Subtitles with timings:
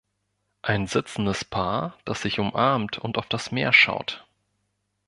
[0.63, 4.25] Ein sitzendes Paar, das sich umarmt und auf das Meer schaut